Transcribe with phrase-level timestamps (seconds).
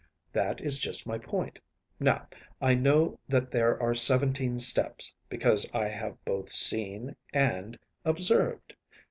[0.33, 1.59] That is just my point.
[1.99, 2.25] Now,
[2.59, 8.73] I know that there are seventeen steps, because I have both seen and observed.